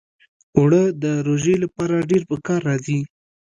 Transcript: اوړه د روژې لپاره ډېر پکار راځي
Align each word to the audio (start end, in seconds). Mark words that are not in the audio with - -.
اوړه 0.57 0.83
د 1.03 1.05
روژې 1.27 1.55
لپاره 1.63 2.05
ډېر 2.09 2.21
پکار 2.29 2.59
راځي 2.69 2.99